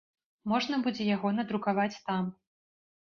[0.53, 2.23] Можна будзе яго надрукаваць там.